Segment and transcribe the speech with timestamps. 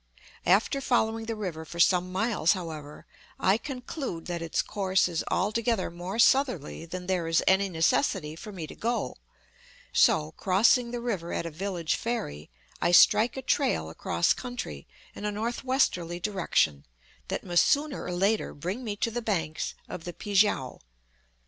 [0.47, 3.05] After following the river for some miles, however,
[3.39, 8.51] I conclude that its course is altogether more southerly than there is any necessity for
[8.51, 9.17] me to go;
[9.93, 12.49] so, crossing the river at a village ferry,
[12.81, 16.87] I strike a trail across country in a north westerly direction
[17.27, 20.79] that must sooner or later bring me to the banks of the Pi kiang.